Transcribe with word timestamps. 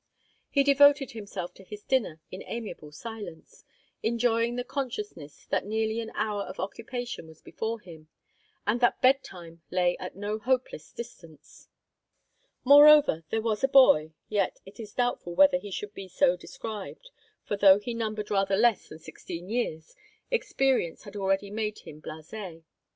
He 0.49 0.63
devoted 0.63 1.11
himself 1.11 1.53
to 1.53 1.63
his 1.63 1.83
dinner 1.83 2.21
in 2.31 2.41
amiable 2.47 2.91
silence, 2.91 3.63
enjoying 4.01 4.55
the 4.55 4.63
consciousness 4.63 5.45
that 5.51 5.63
nearly 5.63 5.99
an 5.99 6.09
hour 6.15 6.41
of 6.41 6.59
occupation 6.59 7.27
was 7.27 7.39
before 7.39 7.79
him, 7.79 8.07
and 8.65 8.79
that 8.81 8.99
bed 8.99 9.23
time 9.23 9.61
lay 9.69 9.95
at 9.99 10.15
no 10.15 10.39
hopeless 10.39 10.91
distance. 10.91 11.69
Moreover, 12.63 13.25
there 13.29 13.43
was 13.43 13.63
a 13.63 13.67
boy 13.67 14.13
yet 14.27 14.59
it 14.65 14.79
is 14.79 14.91
doubtful 14.91 15.35
whether 15.35 15.59
he 15.59 15.69
should 15.69 15.93
be 15.93 16.07
so 16.07 16.35
described; 16.35 17.11
for, 17.43 17.55
though 17.55 17.77
he 17.77 17.93
numbered 17.93 18.31
rather 18.31 18.55
less 18.57 18.89
than 18.89 18.97
sixteen 18.97 19.49
years, 19.49 19.95
experience 20.31 21.03
had 21.03 21.15
already 21.15 21.51
made 21.51 21.77
him 21.77 21.99
blase. 21.99 22.63